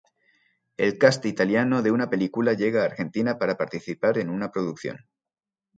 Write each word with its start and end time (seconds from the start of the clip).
El 0.77 0.97
cast 0.97 1.27
italiano 1.27 1.83
de 1.83 1.91
una 1.91 2.09
película 2.09 2.53
llega 2.53 2.81
a 2.81 2.85
Argentina 2.85 3.37
para 3.37 3.55
participar 3.55 4.17
en 4.17 4.31
una 4.31 4.49
producción. 4.51 4.97